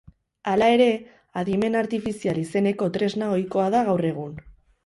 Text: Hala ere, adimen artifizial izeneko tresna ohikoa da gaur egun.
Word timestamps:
Hala 0.51 0.69
ere, 0.77 0.87
adimen 1.41 1.77
artifizial 1.83 2.41
izeneko 2.47 2.91
tresna 2.97 3.31
ohikoa 3.37 3.71
da 3.77 3.87
gaur 3.93 4.09
egun. 4.15 4.35